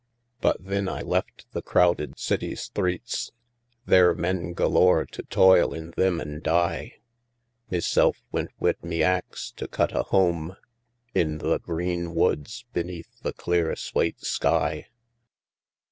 "But 0.39 0.63
thin 0.65 0.89
I 0.89 1.01
left 1.01 1.45
the 1.51 1.61
crowded 1.61 2.17
city 2.17 2.55
sthreets, 2.55 3.29
There 3.85 4.15
men 4.15 4.53
galore 4.53 5.05
to 5.05 5.21
toil 5.21 5.75
in 5.75 5.91
thim 5.91 6.19
an' 6.19 6.41
die, 6.41 6.93
Meself 7.69 8.19
wint 8.31 8.49
wid 8.59 8.83
me 8.83 9.03
axe 9.03 9.51
to 9.57 9.67
cut 9.67 9.95
a 9.95 10.01
home 10.01 10.55
In 11.13 11.37
the 11.37 11.59
green 11.59 12.15
woods 12.15 12.65
beneath 12.73 13.21
the 13.21 13.31
clear, 13.33 13.75
swate 13.75 14.21
sky. 14.21 14.87